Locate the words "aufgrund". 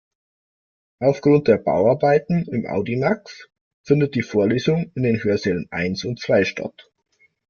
0.99-1.47